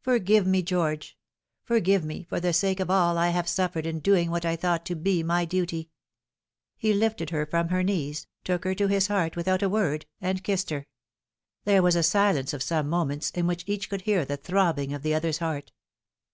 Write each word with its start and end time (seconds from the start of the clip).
Forgive 0.00 0.46
me, 0.46 0.62
George; 0.62 1.18
forgive 1.62 2.02
me 2.02 2.22
for 2.22 2.40
the 2.40 2.54
sake 2.54 2.80
of 2.80 2.88
all 2.90 3.18
I 3.18 3.28
have 3.28 3.46
suffered 3.46 3.84
in 3.84 4.00
doing 4.00 4.30
what 4.30 4.46
I 4.46 4.56
thought 4.56 4.86
to 4.86 4.94
be 4.96 5.22
my 5.22 5.44
duty!" 5.44 5.90
He 6.78 6.94
lifted 6.94 7.28
her 7.28 7.44
from 7.44 7.68
her 7.68 7.82
knees, 7.82 8.26
took 8.42 8.64
her 8.64 8.74
to 8.74 8.86
his 8.88 9.08
heart 9.08 9.36
without 9.36 9.60
Marlced 9.60 9.60
by 9.60 9.66
Fate. 9.66 10.06
339 10.20 10.32
a 10.32 10.32
word, 10.32 10.32
and 10.32 10.44
kissed 10.44 10.70
her. 10.70 10.86
There 11.64 11.82
was 11.82 11.94
a 11.94 12.02
silence 12.02 12.54
of 12.54 12.62
some 12.62 12.88
moments, 12.88 13.30
in 13.32 13.46
which 13.46 13.64
each 13.66 13.90
could 13.90 14.00
hear 14.00 14.24
the 14.24 14.38
throbbing 14.38 14.94
of 14.94 15.02
the 15.02 15.12
other's 15.12 15.40
heart. 15.40 15.72